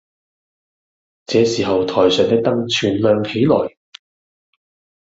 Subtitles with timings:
[1.27, 3.77] 這時候台上的燈全亮起來